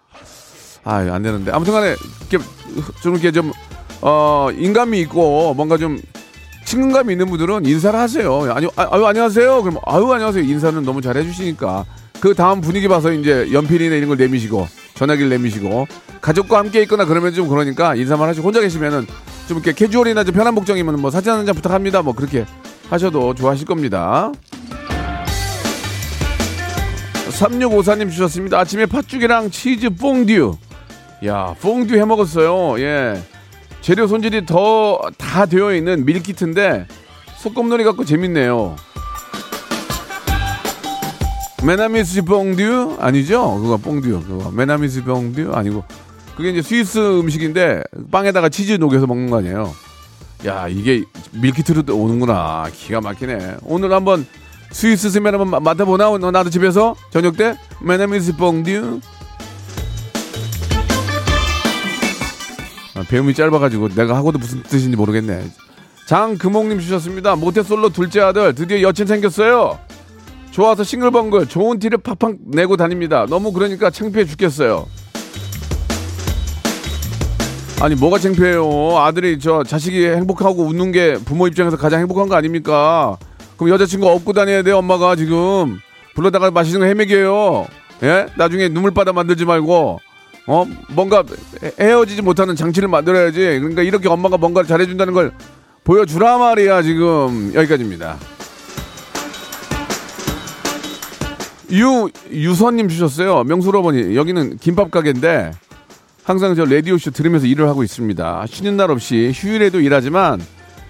아 0.84 0.96
안 0.96 1.22
되는데 1.22 1.52
아무튼 1.52 1.74
간에 1.74 1.96
이렇게 2.30 2.46
좀 3.04 3.14
이렇게 3.14 3.32
좀 3.32 3.52
어 4.04 4.50
인감이 4.58 5.00
있고 5.02 5.54
뭔가 5.54 5.78
좀 5.78 6.00
친근감이 6.76 7.12
있는 7.12 7.26
분들은 7.26 7.66
인사를 7.66 8.00
하세요. 8.00 8.44
아니 8.54 8.66
아, 8.78 8.88
아유 8.92 9.06
안녕하세요. 9.06 9.62
그럼 9.62 9.78
아유 9.86 10.10
안녕하세요 10.10 10.42
인사는 10.42 10.82
너무 10.84 11.02
잘 11.02 11.18
해주시니까 11.18 11.84
그 12.22 12.34
다음 12.34 12.62
분위기 12.62 12.88
봐서 12.88 13.12
이제 13.12 13.50
연필이나 13.52 13.94
이런 13.98 14.08
걸 14.08 14.18
내미시고 14.18 14.70
전화기를 14.94 15.30
내미시고 15.32 15.86
가족과 16.22 16.60
함께 16.60 16.82
있거나 16.84 17.04
그러면 17.04 17.34
좀 17.34 17.50
그러니까 17.50 17.94
인사만 17.96 18.30
하시고 18.30 18.48
혼자 18.48 18.62
계시면은 18.62 19.06
좀 19.50 19.58
이렇게 19.58 19.74
캐주얼이나 19.74 20.24
좀 20.24 20.34
편한 20.34 20.56
복장이면 20.56 21.02
뭐 21.02 21.12
사진 21.12 21.34
한 21.34 21.46
장 21.46 21.54
부탁합니다. 21.56 22.04
뭐 22.04 22.14
그렇게 22.14 22.46
하셔도 22.90 23.34
좋아하실 23.34 23.66
겁니다. 23.68 24.32
3654님 27.32 28.10
주셨습니다. 28.10 28.58
아침에 28.60 28.86
팥죽이랑 28.86 29.52
치즈 29.52 29.90
퐁듀. 29.90 30.56
야, 31.26 31.54
퐁듀 31.60 31.98
해 31.98 32.06
먹었어요. 32.06 32.80
예. 32.80 33.22
재료 33.82 34.08
손질이 34.08 34.46
더 34.46 35.00
다 35.18 35.46
되어 35.46 35.74
있는 35.74 36.06
밀키트인데 36.06 36.88
소꿉놀이 37.38 37.84
갖고 37.84 38.04
재밌네요. 38.06 38.76
메나미스 41.64 42.24
퐁듀 42.24 42.98
아니죠? 43.00 43.60
그거 43.62 43.78
퐁듀 43.78 44.24
그거 44.28 44.52
메나미스 44.52 45.04
퐁듀 45.04 45.52
아니고 45.54 45.84
그게 46.36 46.50
이제 46.50 46.62
스위스 46.62 46.98
음식인데 47.20 47.84
빵에다가 48.12 48.50
치즈 48.50 48.74
녹여서 48.74 49.08
먹는 49.08 49.30
거 49.30 49.38
아니에요. 49.38 49.72
야 50.46 50.68
이게 50.68 51.04
밀키트로 51.32 51.84
오는구나 51.96 52.66
기가 52.74 53.00
막히네. 53.02 53.58
오늘 53.64 53.94
한번 53.94 54.26
스위스 54.72 55.10
smell 55.10 55.34
한번 55.36 55.64
맡아보나? 55.64 56.18
나도 56.18 56.50
집에서 56.50 56.96
저녁 57.12 57.38
때 57.38 57.56
메나미스 57.82 58.36
퐁듀 58.38 59.00
배움이 63.10 63.34
짧아가지고 63.34 63.90
내가 63.90 64.16
하고도 64.16 64.40
무슨 64.40 64.64
뜻인지 64.64 64.98
모르겠네. 64.98 65.44
장금옥님 66.08 66.80
주셨습니다. 66.80 67.36
모태솔로 67.36 67.90
둘째 67.90 68.22
아들 68.22 68.54
드디어 68.54 68.82
여친 68.82 69.06
생겼어요. 69.06 69.80
좋아서 70.52 70.84
싱글벙글 70.84 71.48
좋은 71.48 71.80
티를 71.80 72.00
팍팍 72.00 72.36
내고 72.48 72.76
다닙니다. 72.76 73.26
너무 73.30 73.54
그러니까 73.54 73.90
창피해 73.90 74.26
죽겠어요. 74.26 74.88
아니 77.82 77.96
뭐가 77.96 78.20
창피해요. 78.20 78.98
아들이 79.00 79.40
저 79.40 79.64
자식이 79.64 80.06
행복하고 80.06 80.64
웃는 80.64 80.92
게 80.92 81.14
부모 81.26 81.48
입장에서 81.48 81.78
가장 81.78 82.00
행복한 82.02 82.28
거 82.28 82.36
아닙니까? 82.36 83.18
그럼 83.58 83.74
여자친구 83.74 84.08
업고 84.10 84.34
다녀야 84.34 84.62
돼요 84.62 84.78
엄마가 84.78 85.16
지금 85.16 85.80
불러다가 86.14 86.52
맛있는 86.52 86.82
거 86.82 86.86
헤매겨요. 86.86 87.66
예? 88.04 88.28
나중에 88.36 88.68
눈물바다 88.70 89.14
만들지 89.14 89.46
말고 89.46 90.00
어 90.52 90.66
뭔가 90.90 91.24
헤어지지 91.80 92.22
못하는 92.22 92.58
장치를 92.58 92.90
만들어야지. 92.90 93.40
그러니까 93.40 93.84
이렇게 93.84 94.10
엄마가 94.10 94.36
뭔가를 94.36 94.68
잘해준다는 94.68 95.14
걸 95.14 95.32
보여주라 95.86 96.38
말이야 96.40 96.82
지금 96.82 97.54
여기까지입니다. 97.56 98.18
유 101.72 102.10
유선님 102.30 102.90
주셨어요. 102.90 103.46
명수로버니 103.46 104.18
여기는 104.18 104.58
김밥 104.58 104.92
가게인데 104.92 105.52
항상 106.26 106.54
저 106.56 106.66
라디오 106.66 106.98
쇼 106.98 107.12
들으면서 107.12 107.48
일을 107.48 107.70
하고 107.70 107.82
있습니다. 107.82 108.46
쉬는 108.50 108.76
날 108.76 108.92
없이 108.92 109.32
휴일에도 109.34 109.80
일하지만 109.80 110.42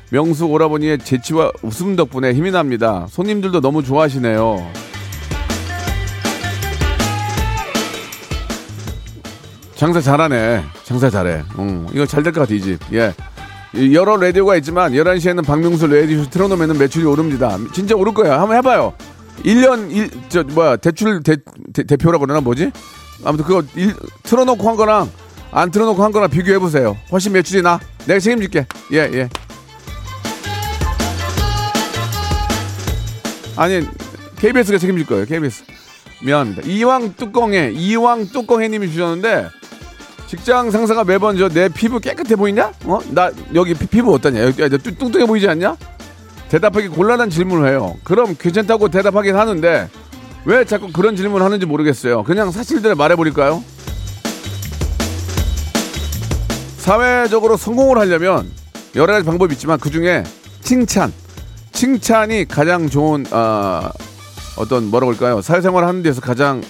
명수 0.10 0.48
오라버니의 0.48 0.98
재치와 0.98 1.52
웃음 1.62 1.96
덕분에 1.96 2.34
힘이 2.34 2.50
납니다. 2.50 3.06
손님들도 3.12 3.62
너무 3.62 3.84
좋아하시네요. 3.84 4.91
장사 9.82 10.00
잘하네. 10.00 10.64
장사 10.84 11.10
잘해. 11.10 11.42
응. 11.58 11.88
이거 11.92 12.06
잘 12.06 12.22
될 12.22 12.32
것 12.32 12.42
같아, 12.42 12.54
이 12.54 12.62
집. 12.62 12.78
예. 12.94 13.16
여러 13.94 14.16
라디오가 14.16 14.56
있지만 14.58 14.92
11시에는 14.94 15.44
박명수 15.44 15.88
라디오 15.88 16.24
틀어놓으면 16.30 16.78
매출이 16.78 17.04
오릅니다. 17.04 17.58
진짜 17.74 17.96
오를 17.96 18.14
거야. 18.14 18.40
한번 18.40 18.58
해봐요. 18.58 18.94
1년, 19.44 19.90
일, 19.90 20.12
저, 20.30 20.44
뭐야, 20.44 20.76
대출 20.76 21.24
대, 21.24 21.36
대 21.74 21.98
표라고 21.98 22.26
그러나 22.28 22.42
뭐지? 22.42 22.72
아무튼 23.24 23.44
그거 23.44 23.64
일, 23.74 23.96
틀어놓고 24.22 24.70
한 24.70 24.76
거랑 24.76 25.10
안 25.52 25.72
틀어놓고 25.72 26.04
한 26.04 26.12
거랑 26.12 26.30
비교해보세요. 26.30 26.96
훨씬 27.12 27.32
매출이 27.32 27.64
나. 27.64 27.80
내가 28.06 28.20
책임질게. 28.20 28.68
예, 28.94 28.98
예. 29.12 29.30
아니, 33.58 33.84
KBS가 34.38 34.78
책임질 34.78 35.08
거예요, 35.08 35.26
KBS. 35.26 35.64
미안합니다. 36.24 36.62
이왕 36.68 37.16
뚜껑에, 37.18 37.72
이왕 37.74 38.28
뚜껑에 38.28 38.68
님이 38.68 38.92
주셨는데, 38.92 39.48
직장 40.32 40.72
상사가 40.72 41.04
매번 41.04 41.36
저 41.38 41.50
내 41.50 41.68
피부 41.68 42.00
깨끗해 42.00 42.38
보이냐? 42.38 42.72
어? 42.86 43.00
나 43.10 43.30
여기 43.54 43.74
피, 43.74 44.02
부 44.02 44.14
어떠냐? 44.14 44.42
여기 44.46 44.78
뚱뚱해 44.78 45.26
보이지 45.26 45.46
않냐? 45.50 45.76
대답하기 46.48 46.88
곤란한 46.88 47.30
질문을 47.30 47.68
해요. 47.68 47.98
그럼 48.06 48.38
괜찮다고 48.40 48.88
대답하긴 48.88 49.36
하는데 49.36 49.90
왜 50.46 50.64
자꾸 50.64 50.90
그런 50.94 51.18
질문을 51.18 51.46
하는지 51.46 51.66
모르겠어요. 51.66 52.24
그냥 52.24 52.50
사실대로 52.50 52.96
말해버릴까요? 52.96 53.62
사회적으로 56.78 57.58
성공을 57.58 57.98
하려면 57.98 58.50
여러 58.96 59.12
가지 59.12 59.26
방법이 59.26 59.54
있지만 59.56 59.80
그 59.82 59.92
중에 59.92 60.24
칭찬, 60.62 61.12
칭찬이 61.74 62.46
가장 62.46 62.90
좋은 62.90 63.26
어, 63.32 63.90
어떤 64.56 64.86
뭐라고 64.86 65.12
할까요? 65.12 65.42
사회생활 65.42 65.84
하는 65.84 66.02
데서 66.04 66.22
가장 66.22 66.62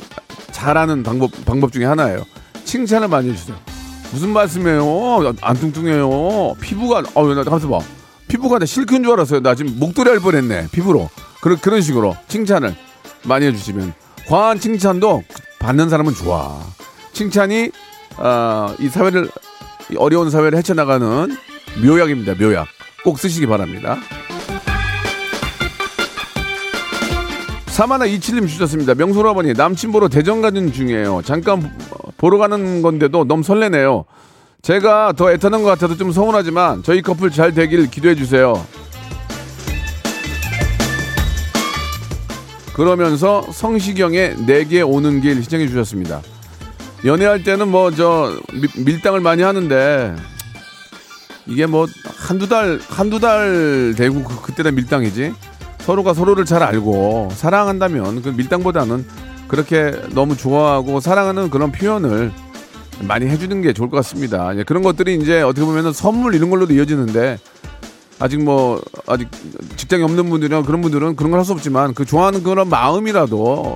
잘하는 0.51 1.03
방법 1.03 1.29
방법 1.45 1.71
중에 1.71 1.85
하나예요. 1.85 2.23
칭찬을 2.63 3.07
많이 3.07 3.29
해주세요. 3.29 3.57
무슨 4.11 4.29
말씀이에요? 4.29 5.33
안 5.41 5.55
뚱뚱해요. 5.55 6.55
피부가, 6.59 7.03
어, 7.13 7.33
나 7.33 7.43
가만있어 7.43 7.69
봐. 7.69 7.79
피부가 8.27 8.59
나 8.59 8.65
실크인 8.65 9.03
줄 9.03 9.13
알았어요. 9.13 9.41
나 9.41 9.55
지금 9.55 9.77
목도리 9.79 10.09
할 10.09 10.19
뻔했네. 10.19 10.67
피부로. 10.71 11.09
그런, 11.41 11.57
그런 11.57 11.81
식으로 11.81 12.15
칭찬을 12.27 12.75
많이 13.23 13.45
해주시면. 13.47 13.93
과한 14.27 14.59
칭찬도 14.59 15.23
받는 15.59 15.89
사람은 15.89 16.13
좋아. 16.13 16.59
칭찬이, 17.13 17.71
어, 18.17 18.75
이 18.79 18.87
사회를, 18.89 19.29
이 19.91 19.95
어려운 19.97 20.29
사회를 20.29 20.57
헤쳐나가는 20.57 21.35
묘약입니다. 21.83 22.35
묘약. 22.35 22.67
꼭 23.03 23.19
쓰시기 23.19 23.47
바랍니다. 23.47 23.97
사마나 27.71 28.05
이칠님 28.05 28.47
주셨습니다. 28.47 28.93
명소로 28.95 29.29
아버니 29.29 29.53
남친 29.53 29.91
보러 29.91 30.07
대전 30.09 30.41
가는 30.41 30.71
중이에요. 30.73 31.21
잠깐 31.23 31.71
보러 32.17 32.37
가는 32.37 32.81
건데도 32.81 33.23
너무 33.25 33.43
설레네요. 33.43 34.03
제가 34.61 35.13
더 35.13 35.31
애타는 35.31 35.63
것 35.63 35.69
같아도 35.69 35.97
좀 35.97 36.11
서운하지만 36.11 36.83
저희 36.83 37.01
커플 37.01 37.31
잘 37.31 37.53
되길 37.53 37.89
기도해 37.89 38.15
주세요. 38.15 38.53
그러면서 42.73 43.41
성시경의 43.51 44.45
내게 44.45 44.81
오는 44.81 45.21
길 45.21 45.41
시청해 45.41 45.67
주셨습니다. 45.67 46.21
연애할 47.05 47.43
때는 47.43 47.69
뭐 47.69 47.89
저 47.91 48.37
밀당을 48.77 49.21
많이 49.21 49.41
하는데 49.43 50.15
이게 51.47 51.65
뭐 51.65 51.87
한두 52.17 52.47
달 52.47 52.79
한두 52.89 53.19
달 53.19 53.95
되고 53.97 54.23
그, 54.23 54.41
그때가 54.41 54.71
밀당이지 54.71 55.33
서로가 55.85 56.13
서로를 56.13 56.45
잘 56.45 56.63
알고 56.63 57.29
사랑한다면 57.33 58.21
그 58.21 58.29
밀당보다는 58.29 59.05
그렇게 59.47 59.91
너무 60.13 60.37
좋아하고 60.37 60.99
사랑하는 60.99 61.49
그런 61.49 61.71
표현을 61.71 62.31
많이 63.01 63.25
해주는 63.27 63.61
게 63.61 63.73
좋을 63.73 63.89
것 63.89 63.97
같습니다. 63.97 64.55
예, 64.57 64.63
그런 64.63 64.83
것들이 64.83 65.15
이제 65.15 65.41
어떻게 65.41 65.65
보면 65.65 65.91
선물 65.91 66.35
이런 66.35 66.49
걸로도 66.49 66.73
이어지는데 66.73 67.39
아직 68.19 68.41
뭐 68.43 68.79
아직 69.07 69.27
직장이 69.75 70.03
없는 70.03 70.29
분들이나 70.29 70.61
그런 70.61 70.81
분들은 70.81 71.15
그런 71.15 71.31
걸 71.31 71.39
할 71.39 71.45
수 71.45 71.53
없지만 71.53 71.93
그 71.95 72.05
좋아하는 72.05 72.43
그런 72.43 72.69
마음이라도 72.69 73.75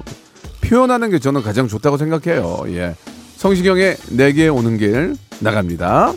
표현하는 0.62 1.10
게 1.10 1.18
저는 1.20 1.42
가장 1.42 1.68
좋다고 1.68 1.98
생각해요. 1.98 2.64
예. 2.68 2.96
성시경의 3.38 3.98
내게 4.12 4.48
오는 4.48 4.78
길 4.78 5.16
나갑니다. 5.40 6.14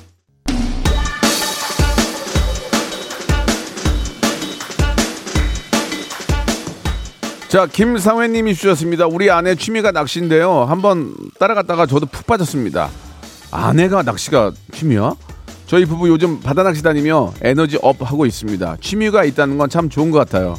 자, 7.48 7.66
김상회님이 7.66 8.54
주셨습니다. 8.54 9.06
우리 9.06 9.30
아내 9.30 9.54
취미가 9.54 9.90
낚시인데요. 9.92 10.64
한번 10.64 11.14
따라갔다가 11.38 11.86
저도 11.86 12.04
푹 12.06 12.26
빠졌습니다. 12.26 12.90
아내가 13.50 14.02
낚시가 14.02 14.52
취미야? 14.72 15.14
저희 15.66 15.86
부부 15.86 16.08
요즘 16.08 16.40
바다 16.40 16.62
낚시 16.62 16.82
다니며 16.82 17.32
에너지 17.42 17.78
up 17.82 17.96
하고 18.02 18.26
있습니다. 18.26 18.76
취미가 18.80 19.24
있다는 19.24 19.56
건 19.56 19.68
참 19.70 19.88
좋은 19.88 20.10
것 20.10 20.18
같아요. 20.18 20.58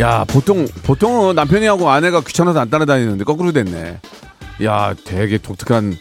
야, 0.00 0.24
보통, 0.24 0.66
보통은 0.82 1.34
남편이 1.36 1.64
하고 1.66 1.88
아내가 1.88 2.20
귀찮아서 2.20 2.60
안 2.60 2.68
따라다니는데 2.68 3.24
거꾸로 3.24 3.52
됐네. 3.52 4.00
야, 4.64 4.94
되게 5.04 5.38
독특한 5.38 5.96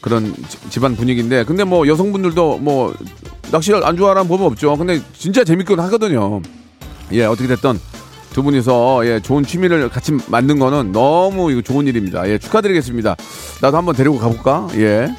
그런 0.00 0.34
집안 0.70 0.96
분위기인데. 0.96 1.44
근데 1.44 1.64
뭐 1.64 1.86
여성분들도 1.86 2.58
뭐 2.58 2.94
낚시를 3.50 3.84
안 3.84 3.96
좋아하는 3.96 4.28
법은 4.28 4.46
없죠. 4.46 4.76
근데 4.76 5.00
진짜 5.12 5.44
재밌긴 5.44 5.78
하거든요. 5.80 6.40
예, 7.12 7.24
어떻게 7.24 7.48
됐던 7.48 7.80
두 8.32 8.42
분이서 8.42 9.06
예, 9.06 9.20
좋은 9.20 9.44
취미를 9.44 9.88
같이 9.88 10.12
만든 10.28 10.58
거는 10.58 10.92
너무 10.92 11.50
이거 11.52 11.62
좋은 11.62 11.86
일입니다. 11.86 12.28
예, 12.28 12.38
축하드리겠습니다. 12.38 13.16
나도 13.62 13.76
한번 13.76 13.94
데리고 13.94 14.18
가볼까? 14.18 14.68
예. 14.76 15.14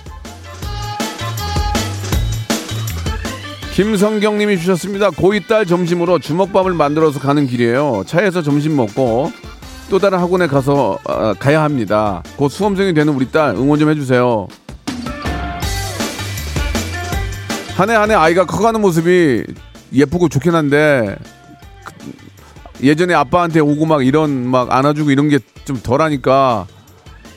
김성경 3.74 4.38
님이 4.38 4.58
주셨습니다. 4.58 5.10
고2 5.12 5.48
딸 5.48 5.66
점심으로 5.66 6.20
주먹밥을 6.20 6.74
만들어서 6.74 7.20
가는 7.20 7.46
길이에요. 7.46 8.04
차에서 8.08 8.42
점심 8.42 8.76
먹고 8.78 9.32
또 9.90 10.00
다른 10.00 10.18
학원에 10.18 10.48
가서 10.48 10.98
어, 11.04 11.34
가야 11.38 11.62
합니다. 11.62 12.24
곧 12.38 12.50
수험생이 12.50 12.94
되는 12.94 13.14
우리 13.14 13.30
딸 13.32 13.54
응원 13.56 13.78
좀 13.80 13.90
해주세요. 13.90 14.48
한 17.76 17.90
해 17.90 17.96
한 17.98 18.10
해 18.10 18.16
아이가 18.16 18.46
커가는 18.46 18.80
모습이 18.80 19.44
예쁘고 19.94 20.30
좋긴 20.30 20.56
한데 20.56 21.18
예전에 22.84 23.14
아빠한테 23.14 23.60
오고 23.60 23.86
막 23.86 24.06
이런 24.06 24.48
막 24.48 24.72
안아주고 24.72 25.12
이런 25.12 25.30
게 25.30 25.40
좀 25.66 25.80
덜하니까 25.82 26.68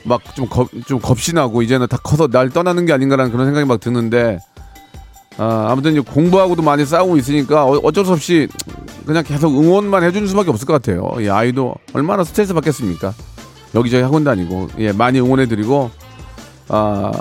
막좀 0.05 0.49
겁, 0.49 0.69
좀 0.87 1.01
겁신하고 1.01 1.63
이제는 1.63 1.89
다 1.89 1.97
커서 1.97 2.29
날 2.29 2.51
떠나는 2.51 2.87
게 2.87 2.93
아닌가라는 2.93 3.33
그런 3.33 3.47
생각이 3.47 3.67
막 3.67 3.81
드는데 3.81 4.39
아, 5.39 5.69
아무튼 5.71 5.93
이제 5.93 6.01
공부하고도 6.01 6.63
많이 6.63 6.85
싸우고 6.85 7.17
있으니까 7.17 7.65
어, 7.65 7.93
쩔수 7.93 8.13
없이 8.13 8.49
그냥 9.07 9.25
계속 9.25 9.59
응원만 9.59 10.03
해주는 10.05 10.29
수밖에 10.29 10.51
없을 10.51 10.67
것 10.67 10.75
같아요. 10.75 11.11
이 11.21 11.29
아이도 11.29 11.75
얼마나 11.93 12.23
스트레스 12.23 12.53
받겠습니까? 12.55 13.15
여기저기 13.75 14.03
학원 14.03 14.25
다니고 14.25 14.69
예 14.79 14.93
많이 14.93 15.21
응원해드리고 15.21 15.91
아 16.69 17.13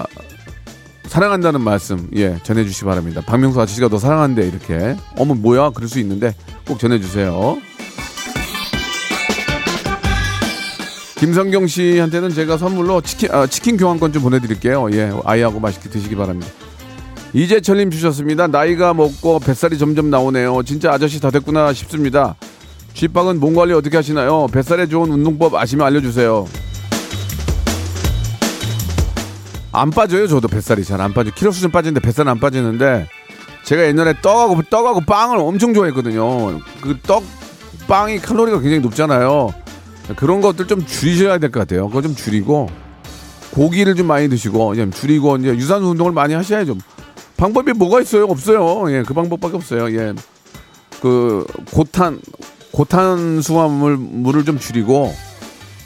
사랑한다는 1.06 1.62
말씀 1.62 2.10
예 2.16 2.38
전해주시기 2.44 2.86
바랍니다. 2.86 3.22
박명수 3.26 3.62
아저씨가 3.62 3.88
너 3.90 3.98
사랑한대 3.98 4.46
이렇게 4.46 4.98
어머 5.18 5.34
뭐야 5.36 5.70
그럴 5.72 5.88
수 5.88 6.00
있는데 6.00 6.36
꼭 6.68 6.80
전해주세요. 6.80 7.58
김성경 11.20 11.66
씨한테는 11.68 12.30
제가 12.30 12.58
선물로 12.58 13.02
치킨, 13.02 13.32
아, 13.32 13.48
치킨 13.48 13.76
교환권 13.78 14.14
좀 14.14 14.22
보내드릴게요. 14.24 14.90
예, 14.94 15.12
아이하고 15.26 15.60
맛있게 15.60 15.90
드시기 15.90 16.16
바랍니다. 16.16 16.52
이재철님 17.34 17.90
주셨습니다. 17.92 18.48
나이가 18.48 18.94
먹고 18.94 19.40
뱃살이 19.40 19.78
점점 19.78 20.10
나오네요. 20.10 20.62
진짜 20.64 20.92
아저씨 20.94 21.20
다 21.20 21.32
됐구나 21.32 21.74
싶습니다. 21.74 22.36
쥐빵은 22.94 23.40
몸 23.40 23.56
관리 23.56 23.74
어떻게 23.74 23.98
하시나요? 23.98 24.48
뱃살에 24.48 24.88
좋은 24.88 25.12
운동법 25.12 25.56
아시면 25.56 25.88
알려주세요. 25.88 26.48
안 29.72 29.90
빠져요, 29.92 30.28
저도 30.28 30.48
뱃살이 30.48 30.84
잘 30.84 31.02
안 31.02 31.14
빠져. 31.14 31.32
키로 31.32 31.52
수준 31.52 31.72
빠지는데 31.72 32.00
뱃살은 32.00 32.32
안 32.32 32.40
빠지는데 32.40 33.08
제가 33.64 33.84
옛날에 33.88 34.14
떡하고 34.22 34.62
떡하고 34.70 35.02
빵을 35.02 35.38
엄청 35.40 35.74
좋아했거든요. 35.74 36.60
그 36.82 36.98
떡 37.06 37.24
빵이 37.88 38.20
칼로리가 38.20 38.60
굉장히 38.60 38.80
높잖아요. 38.80 39.54
그런 40.16 40.42
것들 40.42 40.68
좀 40.68 40.86
줄이셔야 40.86 41.38
될 41.38 41.52
것 41.52 41.60
같아요. 41.62 41.88
그거 41.88 42.02
좀 42.02 42.16
줄이고 42.16 42.70
고기를 43.52 43.96
좀 43.96 44.08
많이 44.08 44.30
드시고 44.30 44.74
이제 44.74 44.90
줄이고 44.90 45.38
이제 45.38 45.50
유산소 45.50 45.90
운동을 45.90 46.12
많이 46.12 46.34
하셔야죠. 46.34 46.78
방법이 47.38 47.74
뭐가 47.74 48.02
있어요? 48.02 48.26
없어요. 48.26 48.92
예, 48.92 49.04
그 49.04 49.14
방법밖에 49.14 49.56
없어요. 49.56 49.92
예, 49.98 50.14
그 51.02 51.46
고탄 51.72 52.20
고탄수화물 52.72 53.98
물을 53.98 54.46
좀 54.46 54.60
줄이고 54.60 55.14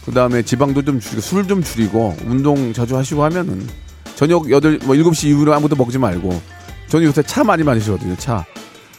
그 0.05 0.11
다음에 0.11 0.41
지방도 0.41 0.81
좀 0.83 0.99
줄이고 0.99 1.21
술 1.21 1.47
좀 1.47 1.63
줄이고 1.63 2.15
운동 2.25 2.73
자주 2.73 2.97
하시고 2.97 3.23
하면은 3.23 3.67
저녁 4.15 4.49
여덟 4.51 4.79
뭐 4.83 4.95
일곱 4.95 5.15
시 5.15 5.29
이후로 5.29 5.53
아무것도 5.53 5.75
먹지 5.75 5.97
말고 5.97 6.41
저는 6.87 7.05
요새 7.07 7.23
차 7.23 7.43
많이 7.43 7.63
마시거든요. 7.63 8.15
차. 8.17 8.45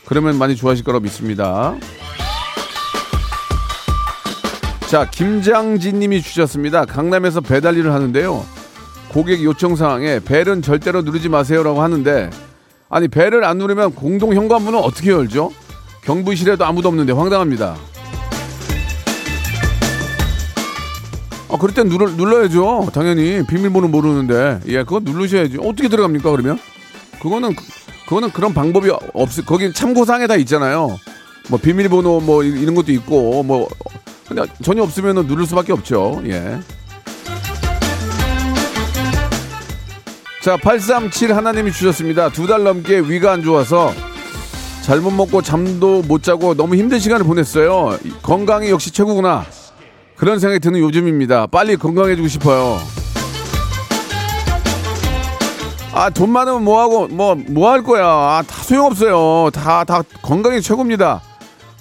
그러면 0.06 0.36
많이 0.38 0.56
좋아하실 0.56 0.84
거라고 0.84 1.02
믿습니다. 1.04 1.74
자, 4.92 5.08
김장진 5.08 6.00
님이 6.00 6.20
주셨습니다. 6.20 6.84
강남에서 6.84 7.40
배달 7.40 7.78
일을 7.78 7.94
하는데요. 7.94 8.44
고객 9.08 9.42
요청 9.42 9.74
사항에 9.74 10.20
벨은 10.20 10.60
절대로 10.60 11.00
누르지 11.00 11.30
마세요라고 11.30 11.80
하는데 11.80 12.28
아니 12.90 13.08
벨을 13.08 13.42
안 13.42 13.56
누르면 13.56 13.94
공동 13.94 14.34
현관문은 14.34 14.78
어떻게 14.78 15.08
열죠? 15.12 15.50
경부실에도 16.02 16.66
아무도 16.66 16.88
없는데 16.88 17.14
황당합니다. 17.14 17.74
아, 21.48 21.56
그럴 21.58 21.72
땐 21.72 21.88
눌러, 21.88 22.10
눌러야죠. 22.10 22.90
당연히 22.92 23.46
비밀번호 23.46 23.88
모르는데 23.88 24.60
예, 24.66 24.82
그거 24.82 25.00
누르셔야지. 25.02 25.56
어떻게 25.62 25.88
들어갑니까 25.88 26.30
그러면? 26.32 26.58
그거는 27.22 27.56
그- 27.56 27.64
그거는 28.04 28.30
그런 28.30 28.52
방법이 28.52 28.90
없. 29.14 29.30
거기 29.46 29.72
참고사항에 29.72 30.26
다 30.26 30.36
있잖아요. 30.36 30.98
뭐 31.48 31.58
비밀번호 31.58 32.20
뭐 32.20 32.44
이- 32.44 32.48
이런 32.60 32.74
것도 32.74 32.92
있고 32.92 33.42
뭐 33.42 33.70
근데 34.34 34.50
전혀 34.62 34.82
없으면 34.82 35.26
누를 35.26 35.46
수밖에 35.46 35.72
없죠. 35.72 36.22
예. 36.26 36.58
자, 40.42 40.56
837 40.56 41.36
하나님이 41.36 41.70
주셨습니다. 41.72 42.30
두 42.30 42.46
달 42.46 42.64
넘게 42.64 42.98
위가 43.00 43.32
안 43.32 43.42
좋아서 43.42 43.92
잘못 44.82 45.12
먹고 45.12 45.42
잠도 45.42 46.02
못 46.02 46.22
자고 46.22 46.54
너무 46.54 46.74
힘든 46.74 46.98
시간을 46.98 47.24
보냈어요. 47.24 47.96
이- 48.04 48.10
건강이 48.22 48.70
역시 48.70 48.90
최고구나. 48.90 49.44
그런 50.16 50.38
생각이 50.40 50.58
드는 50.60 50.80
요즘입니다. 50.80 51.46
빨리 51.46 51.76
건강해지고 51.76 52.26
싶어요. 52.28 52.80
아, 55.94 56.08
돈 56.10 56.30
많으면 56.30 56.64
뭐하고, 56.64 57.06
뭐, 57.08 57.34
뭐 57.34 57.70
할 57.70 57.82
거야. 57.82 58.04
아, 58.06 58.42
다 58.46 58.62
소용없어요. 58.62 59.50
다, 59.50 59.84
다 59.84 60.02
건강이 60.22 60.62
최고입니다. 60.62 61.20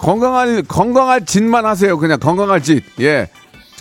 건강할, 0.02 0.64
건강할 0.64 1.26
짓만 1.26 1.66
하세요. 1.66 1.98
그냥 1.98 2.20
건강할 2.20 2.64
짓. 2.64 2.84
예. 3.00 3.30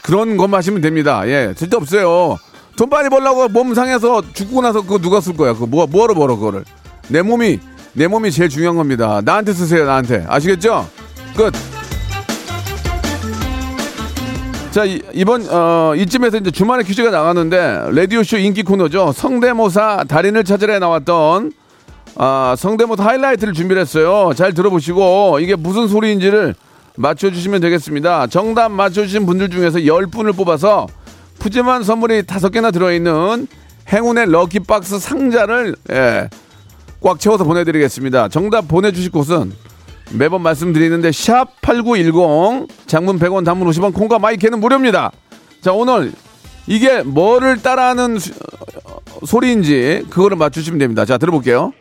그런 0.02 0.36
것만 0.36 0.58
하시면 0.58 0.82
됩니다. 0.82 1.22
예. 1.26 1.54
절대 1.56 1.76
없어요. 1.76 2.36
돈 2.76 2.90
많이 2.90 3.08
벌려고 3.08 3.48
몸 3.48 3.74
상해서 3.74 4.22
죽고 4.34 4.60
나서 4.60 4.82
그거 4.82 4.98
누가 4.98 5.20
쓸 5.20 5.34
거야. 5.34 5.54
그거 5.54 5.66
뭐, 5.66 5.86
뭐하러 5.86 6.14
벌어, 6.14 6.36
그거를. 6.36 6.64
내 7.08 7.22
몸이, 7.22 7.58
내 7.94 8.06
몸이 8.06 8.30
제일 8.30 8.50
중요한 8.50 8.76
겁니다. 8.76 9.22
나한테 9.24 9.54
쓰세요, 9.54 9.86
나한테. 9.86 10.26
아시겠죠? 10.28 10.88
끝. 11.34 11.52
자, 14.72 14.84
이, 14.84 15.02
이번, 15.14 15.46
어, 15.50 15.94
이쯤에서 15.96 16.36
이제 16.36 16.50
주말에 16.50 16.84
퀴즈가 16.84 17.10
나갔는데, 17.10 17.90
라디오쇼 17.92 18.36
인기 18.38 18.62
코너죠. 18.62 19.12
성대모사 19.12 20.04
달인을 20.06 20.44
찾으러 20.44 20.78
나왔던, 20.78 21.52
아, 22.22 22.54
성대모사 22.58 23.02
하이라이트를 23.02 23.54
준비를 23.54 23.80
했어요. 23.80 24.32
잘 24.36 24.52
들어보시고, 24.52 25.38
이게 25.40 25.54
무슨 25.56 25.88
소리인지를 25.88 26.54
맞춰주시면 26.96 27.62
되겠습니다. 27.62 28.26
정답 28.26 28.70
맞춰주신 28.70 29.24
분들 29.24 29.48
중에서 29.48 29.78
10분을 29.78 30.36
뽑아서 30.36 30.86
푸짐한 31.38 31.82
선물이 31.82 32.24
다섯 32.26 32.50
개나 32.50 32.72
들어있는 32.72 33.46
행운의 33.90 34.30
럭키박스 34.30 34.98
상자를, 34.98 35.74
예, 35.92 36.28
꽉 37.00 37.18
채워서 37.18 37.44
보내드리겠습니다. 37.44 38.28
정답 38.28 38.68
보내주실 38.68 39.10
곳은 39.12 39.52
매번 40.12 40.42
말씀드리는데 40.42 41.12
샵 41.12 41.46
8910 41.62 42.68
장문 42.86 43.18
100원 43.18 43.46
단문 43.46 43.66
50원 43.70 43.94
콩과 43.94 44.18
마이크는 44.18 44.60
무료입니다. 44.60 45.10
자 45.62 45.72
오늘 45.72 46.12
이게 46.66 47.02
뭐를 47.02 47.62
따라하는 47.62 48.18
수- 48.18 48.32
어, 48.84 48.98
소리인지 49.24 50.04
그거를 50.10 50.36
맞추시면 50.36 50.78
됩니다. 50.78 51.06
자 51.06 51.16
들어볼게요. 51.16 51.72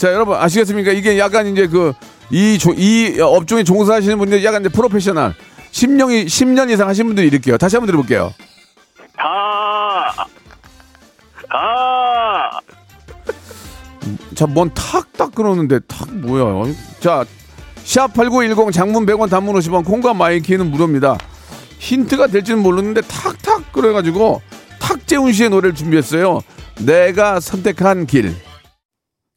자 0.00 0.12
여러분 0.14 0.36
아시겠습니까? 0.36 0.92
이게 0.92 1.18
약간 1.18 1.46
이제 1.46 1.66
그 1.66 1.92
이 2.32 2.58
이 2.76 3.20
업종에 3.20 3.64
종사하시는 3.64 4.16
분들 4.18 4.44
약간 4.44 4.62
이제 4.62 4.68
프로페셔널 4.68 5.34
10년이 5.72 6.26
10년 6.26 6.70
이상 6.70 6.88
하신 6.88 7.06
분들이 7.06 7.26
이럴게요. 7.28 7.58
다시 7.58 7.76
한번 7.76 7.86
들어볼게요. 7.86 8.32
아, 9.18 10.12
아, 11.50 12.50
자, 14.34 14.46
뭔 14.46 14.70
탁탁 14.74 15.34
끊었는데 15.34 15.80
탁 15.80 16.08
뭐야? 16.14 16.72
자, 17.00 17.24
샵8910 17.84 18.72
장문 18.72 19.04
100원 19.06 19.28
단문 19.28 19.54
50원 19.56 19.84
콩과 19.84 20.14
마이키는 20.14 20.70
무료입니다. 20.70 21.18
힌트가 21.78 22.28
될지는 22.28 22.62
모르는데 22.62 23.00
탁탁 23.02 23.72
끊어가지고 23.72 24.40
탁재훈 24.78 25.32
씨의 25.32 25.50
노래를 25.50 25.74
준비했어요. 25.74 26.40
내가 26.80 27.40
선택한 27.40 28.06
길. 28.06 28.34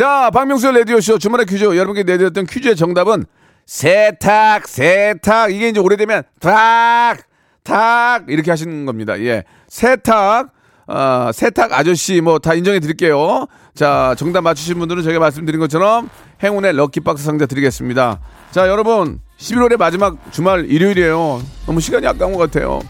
자, 0.00 0.30
박명수의 0.30 0.72
라디오쇼 0.78 1.18
주말의 1.18 1.44
퀴즈. 1.44 1.62
여러분께 1.62 2.04
내드렸던 2.04 2.46
퀴즈의 2.46 2.74
정답은 2.74 3.26
세탁, 3.66 4.66
세탁. 4.66 5.52
이게 5.52 5.68
이제 5.68 5.78
오래되면 5.78 6.22
탁, 6.40 7.18
탁. 7.62 8.24
이렇게 8.28 8.50
하시는 8.50 8.86
겁니다. 8.86 9.20
예. 9.20 9.44
세탁. 9.68 10.48
어, 10.86 11.30
세탁 11.34 11.74
아저씨 11.74 12.22
뭐 12.22 12.38
다 12.38 12.54
인정해 12.54 12.80
드릴게요. 12.80 13.44
자, 13.74 14.14
정답 14.16 14.40
맞추신 14.40 14.78
분들은 14.78 15.02
저희가 15.02 15.20
말씀드린 15.20 15.60
것처럼 15.60 16.08
행운의 16.42 16.72
럭키박스 16.76 17.22
상자 17.22 17.44
드리겠습니다. 17.44 18.20
자, 18.52 18.68
여러분. 18.68 19.20
11월의 19.38 19.76
마지막 19.76 20.16
주말 20.32 20.64
일요일이에요. 20.64 21.42
너무 21.66 21.78
시간이 21.82 22.06
아까운 22.06 22.32
것 22.32 22.38
같아요. 22.38 22.80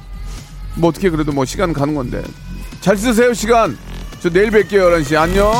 뭐 0.77 0.90
어떻게 0.90 1.11
그래도 1.11 1.33
뭐 1.33 1.44
시간 1.44 1.73
가는 1.73 1.92
건데. 1.92 2.23
잘 2.81 2.96
쓰세요, 2.96 3.35
시간. 3.35 3.77
저 4.20 4.31
내일 4.31 4.51
뵐게요, 4.53 5.03
11시. 5.03 5.16
안녕. 5.16 5.53